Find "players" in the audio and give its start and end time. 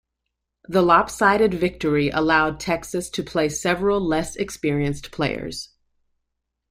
5.11-5.69